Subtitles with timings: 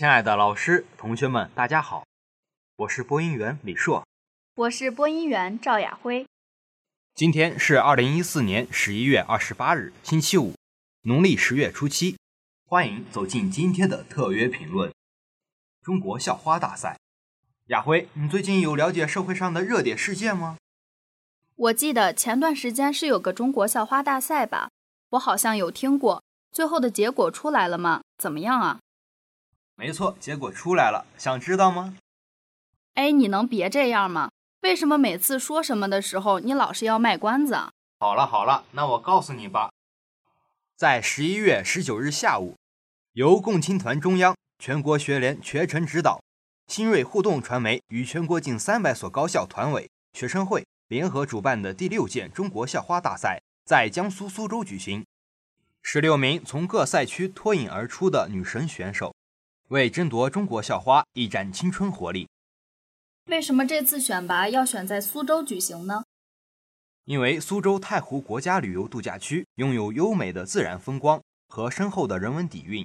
[0.00, 2.06] 亲爱的老师、同学们，大家好，
[2.76, 4.02] 我是播音员李硕，
[4.54, 6.26] 我是播音员赵亚辉。
[7.14, 10.54] 今天是二零一四年十一月二十八日，星期五，
[11.02, 12.16] 农历十月初七。
[12.64, 14.90] 欢迎走进今天的特约评论——
[15.84, 16.96] 中国校花大赛。
[17.66, 20.56] 亚辉，你最近有了解社会上的热点事件吗？
[21.56, 24.70] 我记得前段时间是有个中国校花大赛吧，
[25.10, 26.22] 我好像有听过。
[26.50, 28.00] 最后的结果出来了吗？
[28.16, 28.80] 怎么样啊？
[29.80, 31.96] 没错，结果出来了，想知道吗？
[32.96, 34.30] 哎，你能别这样吗？
[34.60, 37.56] 为什么每次说什么的时候，你老是要卖关子？
[37.98, 39.70] 好了好了，那我告诉你吧，
[40.76, 42.56] 在十一月十九日下午，
[43.14, 46.22] 由共青团中央、全国学联全程指导，
[46.66, 55.06] 新锐互动传媒与全国近三百所高校团委、学生会联合主办的第六届中国校花大赛在江苏苏州举行。
[55.82, 59.14] 十六名从各赛区脱颖而出的女神选手。
[59.70, 62.28] 为争夺中国校花一展青春活力。
[63.26, 66.02] 为什么这次选拔要选在苏州举行呢？
[67.04, 72.84] 因为苏州太湖国家旅游度假区拥有优美的自然风光和深厚的人文底蕴，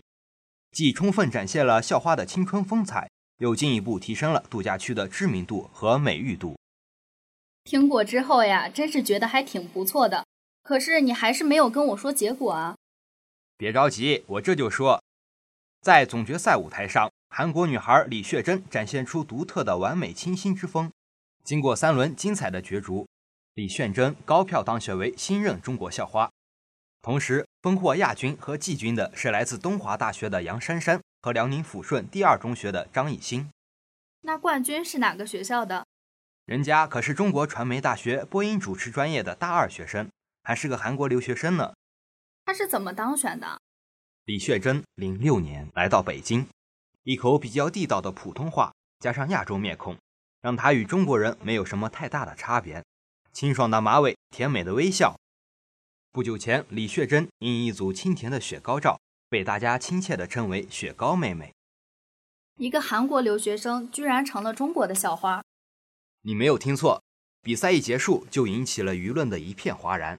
[0.72, 6.56] 既充分展现了校花的青春风采，又进一步提升了度假区的知名度和美誉度。
[7.64, 10.24] 听过之后呀，真是觉得还挺不错的。
[10.62, 12.76] 可是你还是没有跟我说结果啊！
[13.58, 15.02] 别着急，我这就说。
[15.86, 20.92] 在总决赛舞台上，韩国女孩李雪珍展现出独特的完美清新之风。
[21.44, 23.08] 经过三轮精彩的角逐，
[23.54, 26.32] 李炫珍高票当选为新任中国校花。
[27.04, 33.48] 同时，封获亚军和季军的是来自东华大学的杨珊珊和辽宁抚顺第二中学的张艺兴。
[34.22, 35.86] 那冠军是哪个学校的？
[36.48, 40.10] 人家可是中国传媒大学播音主持专业的大二学生，
[40.42, 41.76] 还是个韩国留学生呢。
[42.44, 43.62] 他是怎么当选的？
[44.26, 46.48] 李雪珍零六年来到北京，
[47.04, 49.96] 一口比较地道的普通话，加上亚洲面孔，
[50.42, 52.84] 让她与中国人没有什么太大的差别。
[53.32, 55.16] 清爽的马尾，甜美的微笑。
[56.12, 59.00] 不久前，李雪珍因一组清甜的雪糕照，
[59.30, 61.54] 被大家亲切地称为“雪糕妹妹”。
[62.58, 65.44] 一个韩国留学生居然成了中国的校花。
[66.24, 67.04] 你没有听错，
[67.44, 70.18] 比赛一结束就引起了舆论的一片哗然。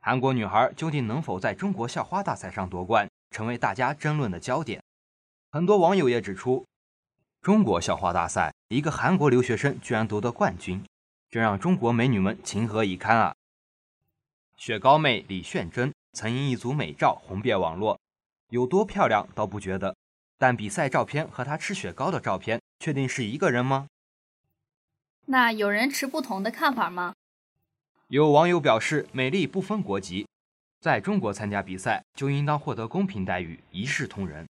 [0.00, 3.08] 韩国女孩究竟能否在中国校花大赛上夺冠？
[3.32, 4.80] 成为大家争论的焦点。
[5.50, 6.64] 很多网友也指出，
[7.40, 10.84] 中国校花大赛一个韩国留学生居然夺得冠军，
[11.28, 13.34] 这让中国美女们情何以堪啊！
[14.56, 17.98] 雪糕妹李炫珍曾因一组美照红遍网络，
[18.50, 19.96] 有多漂亮倒不觉得，
[20.38, 23.88] 但比赛照片和她吃雪糕的照片，确定是一个人吗？
[25.26, 27.14] 那有人持不同的看法吗？
[28.08, 30.26] 有网友表示，美丽不分国籍。
[30.82, 34.44] 在中国参加比赛就应当获得公平待遇，一视同仁。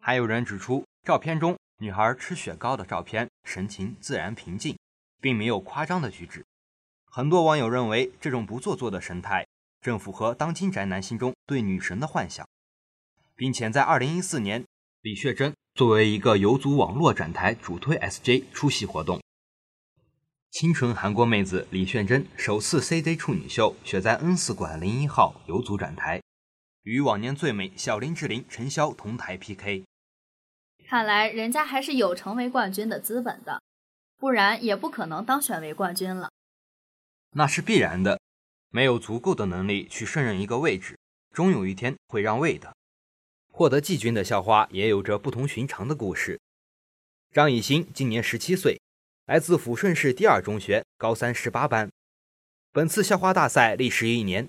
[0.00, 4.76] 还有人指出，照片中女孩吃雪糕的照片神情自然平静，
[5.20, 6.44] 并没有夸张的举止。
[7.06, 9.46] 很多网友认为这种不做作的神态
[9.80, 12.44] 正符合当今宅男心中对女神的幻想，
[13.36, 14.64] 并且在2014年，
[15.02, 19.22] 李雪珍作为一个游族网络展台主推 SJ 出席活动。
[20.54, 26.22] 清纯韩国妹子李炫珍首次 CJ 处女秀选在 N 四馆零一号游组展台，
[26.84, 29.82] 与往年最美小林志玲、陈潇同台 PK。
[30.86, 33.60] 看来人家还是有成为冠军的资本的，
[34.16, 36.30] 不然也不可能当选为冠军了。
[37.32, 38.20] 那是必然的，
[38.70, 40.96] 没有足够的能力去胜任一个位置，
[41.32, 42.72] 终有一天会让位的。
[43.50, 46.40] 获得季军的校花也有着不同寻常的故事。
[47.32, 48.80] 张艺兴今年十七岁。
[49.26, 51.90] 来自抚顺市第二中学高三十八班。
[52.72, 54.46] 本次校花大赛历时一年，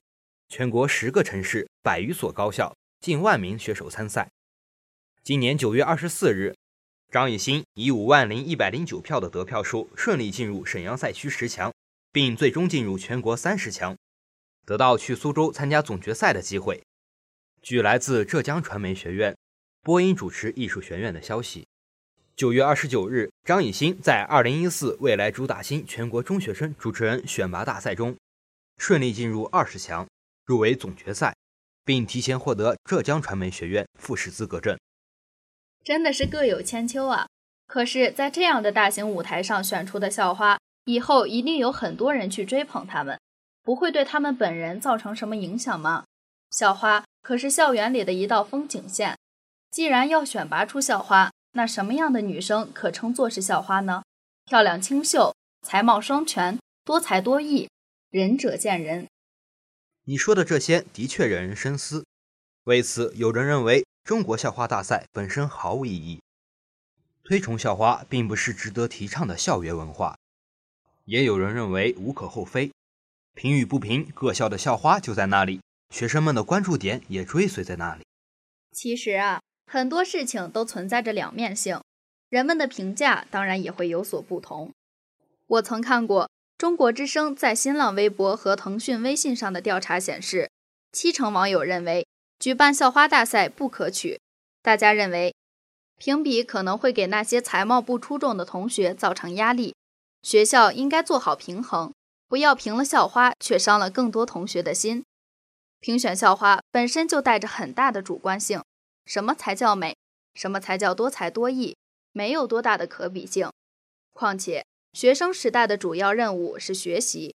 [0.49, 4.29] 全国十个城市、百余所高校，近万名选手参赛。
[5.23, 6.53] 今年九月二十四日，
[7.09, 11.73] 张艺兴以五万零一百零九票的得票数，顺利进入沈阳赛区十强，
[12.11, 13.95] 并最终进入全国三十强，
[14.65, 16.83] 得到去苏州参加总决赛的机会。
[17.61, 19.37] 据来自浙江传媒学院
[19.81, 21.65] 播音主持艺术学院的消息。
[22.35, 28.13] 九月二十九日，张艺兴在二零一四未来主打星全国中学生主持人选拔大赛中，
[28.77, 30.05] 顺利进入二十强，
[30.43, 31.33] 入围总决赛，
[31.85, 34.77] 并提前获得浙江传媒学院复试资格证。
[35.85, 37.25] 真的是各有千秋啊！
[37.67, 43.17] 可是，在这样的大型舞台上选出的校花，以后一定有很多人去追捧他们，
[43.63, 46.03] 不会对他们本人造成什么影响吗？
[46.51, 49.17] 校花可是校园里的一道风景线，
[49.71, 51.31] 既然要选拔出校花。
[51.57, 54.03] 那什么样的女生可称作是校花呢？
[54.45, 57.69] 漂亮清秀，才貌双全，多才多艺，
[58.09, 59.07] 仁者见仁。
[60.03, 62.05] 你说的这些的确惹人深思。
[62.65, 66.21] 为此，有人认为中国校花大赛本身毫无意义，
[67.23, 70.17] 推崇校花并不是值得提倡的校园文化。
[71.05, 72.69] 也有人认为无可厚非，
[73.33, 78.03] 评与不评，各校的校花就在那里，学生们的关注点也追随在那里。
[78.73, 81.81] 其实啊，很多事情都存在着两面性，
[82.29, 84.71] 人们的评价当然也会有所不同。
[85.47, 90.49] 我曾看过中国之声在新浪微博和腾讯微信上的调查显示，
[90.91, 92.07] 七成网友认为
[92.39, 94.19] 举办校花大赛不可取。
[94.61, 95.35] 大家认为，
[95.97, 99.75] 评比可能会给那些才貌不出众的同学造成压力。
[100.21, 101.93] 学校应该做好平衡，
[102.27, 105.03] 不要评了校花却伤了更多同学的心。
[105.79, 108.63] 评选校花本身就带着很大的主观性，
[109.05, 109.95] 什么才叫美，
[110.33, 111.77] 什么才叫多才多艺，
[112.11, 113.49] 没有多大的可比性。
[114.13, 117.35] 况且学生时代的主要任务是学习，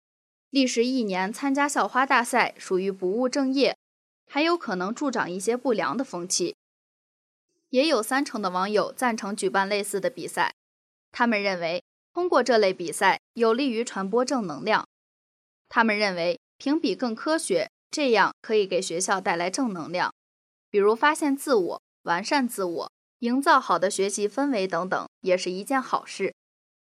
[0.49, 3.77] 历时一年参加校花大赛属于不务正业，
[4.27, 6.55] 还有可能助长一些不良的风气。
[7.69, 10.53] 也有三成的网友赞成举办类似的比赛，
[11.11, 11.83] 他们认为。
[12.11, 14.85] 通过这类比赛，有利于传播正能量。
[15.69, 20.11] 他们认为评比更科学，这样可以给学校带来正能量，
[20.69, 26.33] 比如发现自我、完善自我、营造好的学习氛围等等，也是一件好事。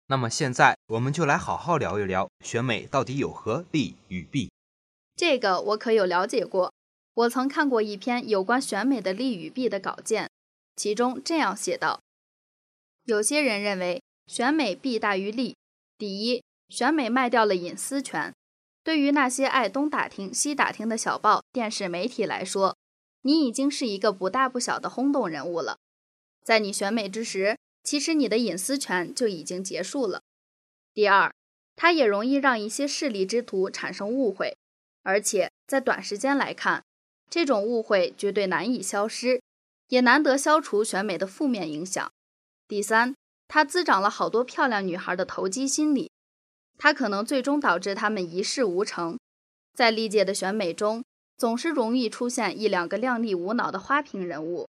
[0.08, 4.52] 那么现在我们就来好好聊一聊选美到底有何利与弊。
[5.16, 6.74] 这个我可有了解过，
[7.14, 10.30] 我曾看过一篇有关选美的利与弊的稿件，
[10.76, 12.00] 其中这样写道：
[13.06, 14.02] 有些人认为。
[14.28, 15.56] 选美弊大于利。
[15.98, 18.34] 第一，选美卖掉了隐私权。
[18.84, 22.76] 对于那些爱东打听西打听的小报、电视媒体来说，
[23.28, 25.80] 你已经是一个不大不小的轰动人物了。
[26.46, 30.22] 在你选美之时，其实你的隐私权就已经结束了。
[30.94, 31.34] 第二，
[31.76, 34.56] 它也容易让一些势利之徒产生误会，
[35.04, 36.86] 而且在短时间来看，
[37.30, 39.42] 这种误会绝对难以消失，
[39.90, 42.10] 也难得消除选美的负面影响。
[42.66, 43.14] 第三。
[43.50, 46.12] 它滋长了好多漂亮女孩的投机心理，
[46.78, 49.18] 它可能最终导致她们一事无成。
[49.74, 51.02] 在历届的选美中，
[51.38, 54.68] 总是容易出现一两个靓丽无脑的花瓶人物，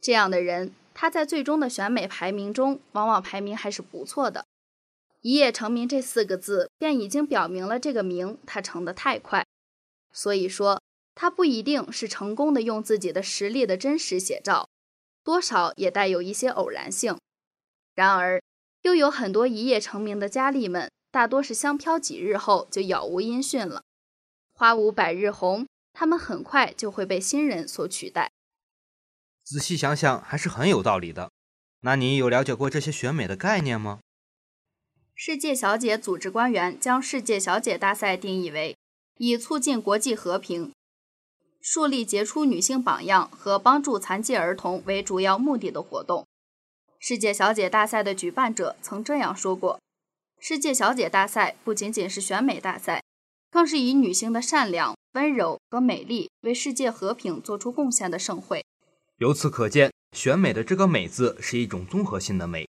[0.00, 4.46] 这样的人，他在最终的选美排名中，往往排名还是不错的。
[5.20, 9.44] 一夜成名这四个字，便已经表明了这个名他成得太快。
[10.10, 10.80] 所以说，
[11.14, 14.68] 他不一定是成功的用自己的实力的真实写照，
[15.22, 17.18] 多少也带有一些偶然性。
[17.94, 18.40] 然而，
[18.82, 23.82] 又有很多一夜成名的佳丽们，大多是香飘几日后就杳无音讯了。
[24.54, 25.67] 花无百日红，
[25.98, 28.30] 他们很快就会被新人所取代。
[29.42, 31.32] 仔细想想，还是很有道理的。
[31.80, 33.98] 那你有了解过这些选美的概念吗？
[35.16, 38.76] 世界小姐组织官员将世界小姐大赛定义为
[39.16, 40.72] 以促进国际和平、
[41.60, 46.24] 树立杰出女性榜样和帮助残疾儿童为主要目的的活动。
[47.00, 49.80] 世界小姐大赛的举办者曾这样说过
[50.38, 53.02] ：“世界小姐大赛不仅仅是选美大赛，
[53.50, 58.64] 更是以女性的善良、温柔和美丽为世界和平做出贡献的盛会。”
[59.18, 62.68] 由此可见，选美的这个“美”字是一种综合性的美，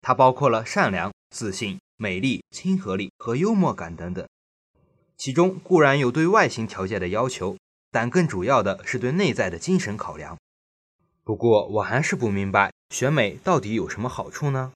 [0.00, 4.26] 它包括了善良、自信、美丽、亲和力和幽默感等等。
[5.16, 7.56] 其中固然有对外形条件的要求，
[7.90, 10.38] 但更主要的是对内在的精神考量。
[11.24, 12.72] 不过，我还是不明白。
[12.90, 14.72] 选美到底有什么好处呢？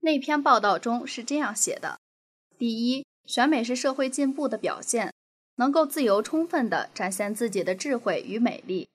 [0.00, 2.00] 那篇报道中是这样写的：
[2.58, 5.13] 第一，选美是社会进步的表现，
[5.56, 8.88] 能够自由充分地展现自己的智慧与美丽，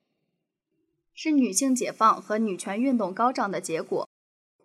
[1.14, 4.08] 是女性解放和女权运动高涨的结果。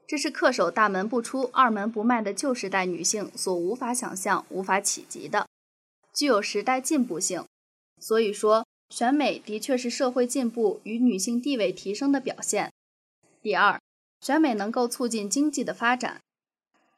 [0.07, 5.47] 这是恪守大门不出、二门不迈的旧时代女性所无法想象、无法企及的，
[6.13, 7.43] 具有时代进步性。
[7.99, 12.71] 所以说，选美的确是社会进步与女性地位提升的表现。
[13.41, 13.81] 第二，
[14.19, 16.21] 选美能够促进经济的发展。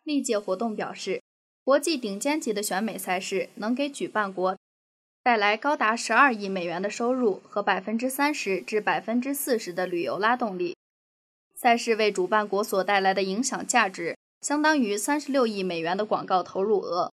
[0.04, 1.22] 历届活动表示，
[1.64, 4.58] 国际顶尖级的选美赛事能给举办国
[5.28, 10.78] 带来高达十二亿美元的收入和百分之三十至百分之四十的旅游拉动力。
[11.54, 17.12] 赛事为主办国所带来的影响价值，相当于三十六亿美元的广告投入额。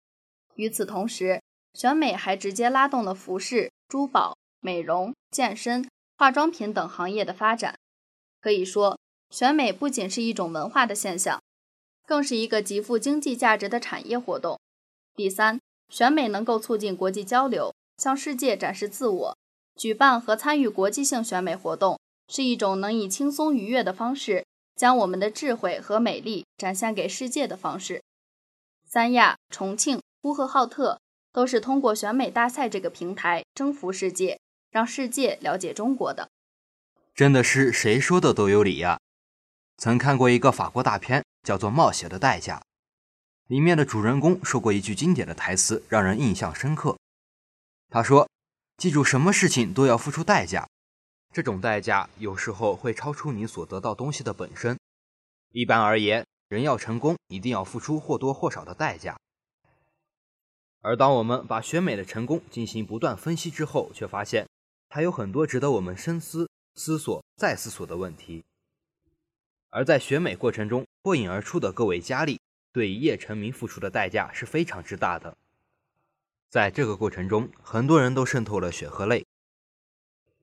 [0.55, 1.43] 与此同时，
[1.73, 5.85] 选美还直接拉动了服饰、珠宝、美容、健身、
[6.17, 7.75] 化妆品等行业的发展。
[8.41, 8.97] 可以说。
[9.29, 11.43] 选美不仅是一种文化的现象，
[12.07, 14.61] 更是一个极富经济价值的产业活动。
[15.17, 19.37] 第三，选美能够促进国际交流，向世界展示自我。
[19.77, 21.99] 举办和参与国际性选美活动，
[22.29, 24.45] 是一种能以轻松愉悦的方式，
[24.77, 28.03] 将我们的智慧和美丽展现给世界的方式。
[28.87, 31.01] 三亚、重庆、呼和浩特
[31.33, 34.39] 都是通过选美大赛这个平台征服世界，
[34.71, 36.29] 让世界了解中国的。
[37.15, 39.01] 真的是谁说的都有理呀！
[39.77, 42.59] 曾看过一个法国大片，叫做《冒险的代价》，
[43.49, 46.97] 里面的主人公说过一句经典的台词，让人印象深刻。
[47.95, 48.29] 他说
[48.77, 50.69] ：“记住，什么事情都要付出代价，
[51.33, 54.77] 这种代价有时候会超出你所得到东西的本身。
[55.53, 59.17] 一般而言，人要成功，一定要付出或多或少的代价。
[60.81, 64.49] 而当我们把选美的成功进行不断分析之后，却发现
[64.89, 68.43] 它有很多值得我们深思、思索、再思索的问题。”
[69.71, 72.41] 而在选美过程中脱颖而出的各位佳丽，
[72.73, 75.37] 对一夜成名付出的代价是非常之大的。
[76.55, 79.27] 在这个过程中，很多人都渗透了血和泪，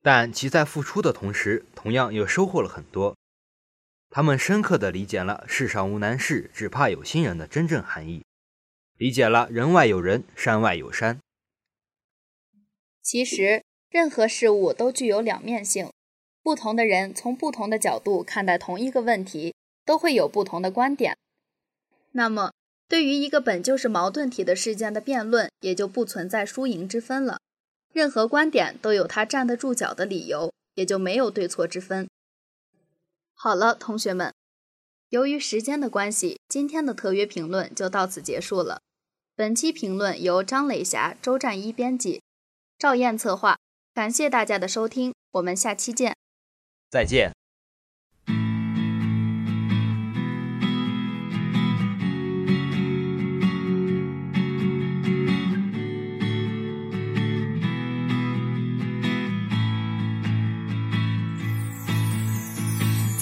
[0.02, 3.16] 但其在付出的同时，同样又收获了很多。
[4.10, 8.26] 他们深刻地理解了“世上无难事，只怕有心人”的真正含义，
[8.98, 11.18] 理解了“人外有人，山外有山”。
[13.02, 15.90] 其实，任何事物都具有两面性。
[16.44, 21.18] 不同的人从不同的角度看待同一个问题，都会有不同的观点。
[22.12, 22.52] 那么，
[22.92, 27.40] 对于一个本就是矛盾体的事件的辩论，也就不存在输赢之分了。
[27.94, 32.10] 任何观点都有它站得住脚的理由，也就没有对错之分。
[33.34, 34.34] 好了，同学们，
[35.08, 38.82] 由于时间的关系，今天的特约评论就到此结束了。
[39.38, 42.22] 本期评论由张磊霞、周战一编辑，
[42.78, 43.58] 赵燕策划。
[43.94, 46.18] 感谢大家的收听，我们下期见。
[46.90, 47.41] 再见。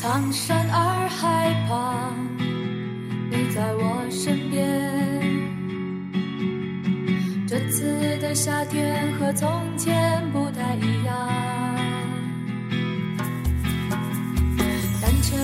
[0.09, 2.15] 苍山洱海旁，
[3.29, 4.67] 你在我身边。
[7.47, 9.47] 这次的夏天和从
[9.77, 11.29] 前不太一样。
[15.21, 15.37] 车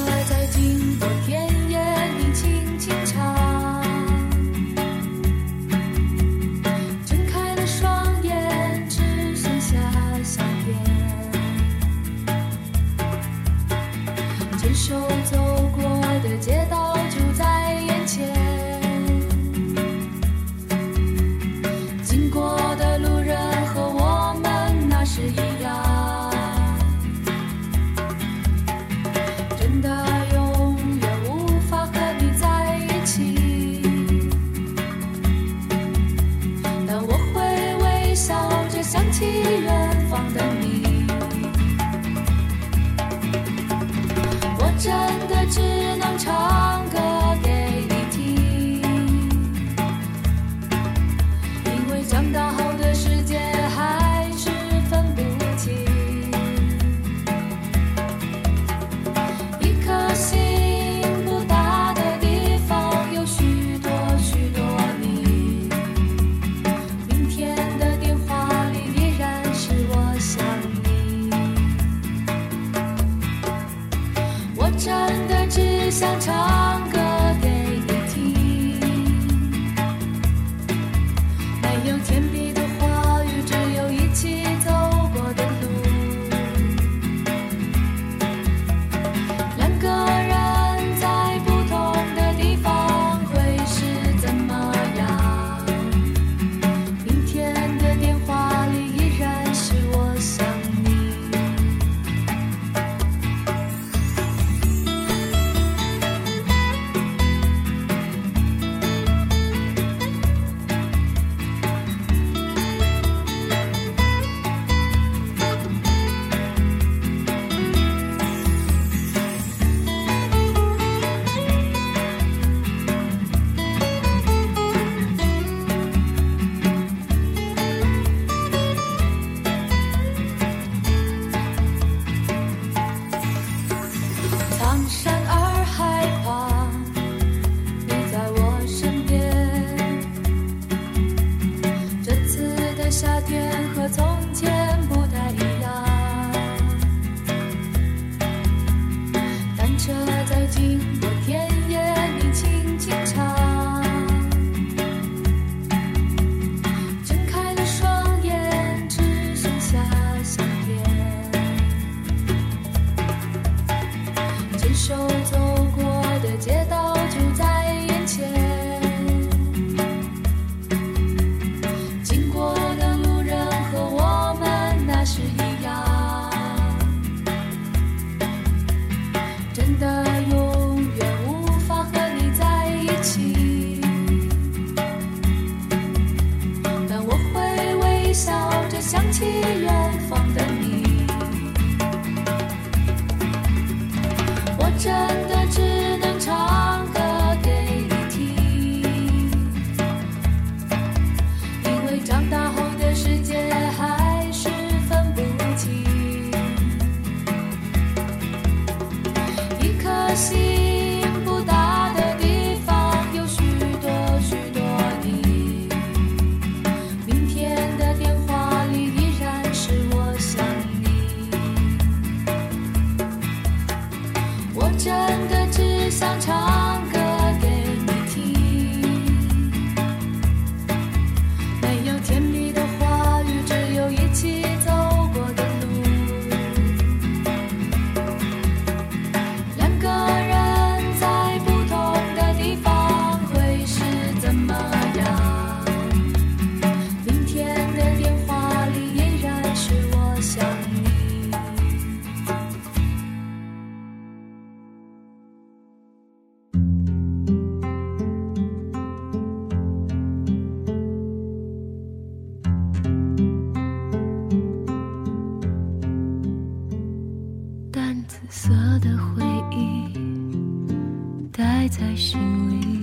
[271.77, 272.17] 在心
[272.50, 272.75] 里。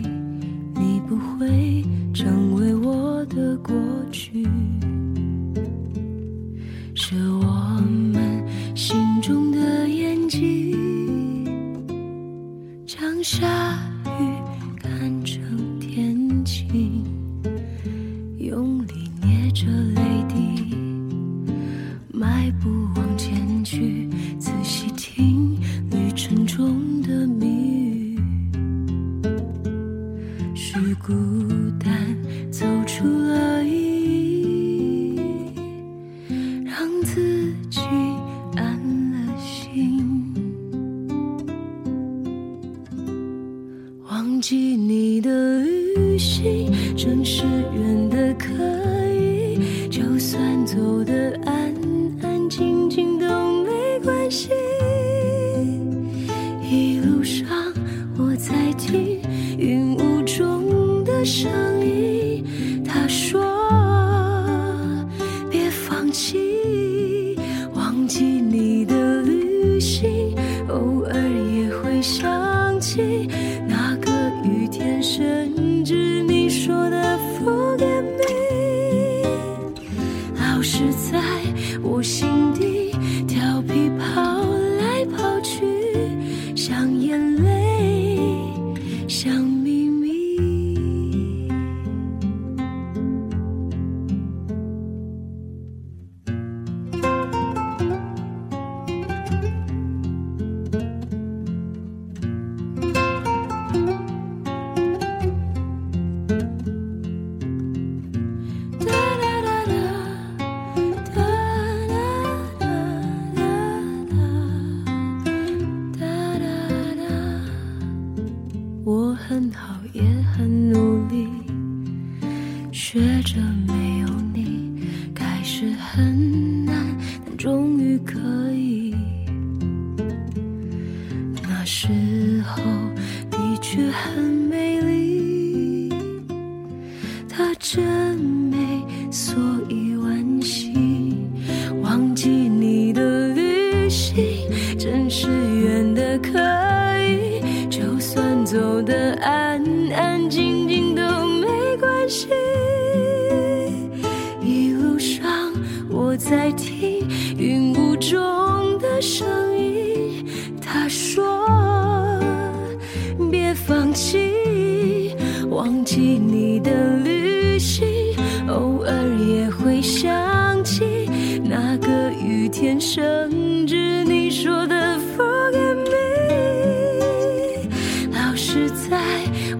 [172.62, 177.68] 天，伸至你说的 forget me，
[178.12, 179.00] 老是在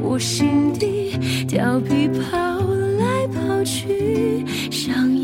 [0.00, 2.38] 我心底调皮跑
[3.00, 5.21] 来跑去，想。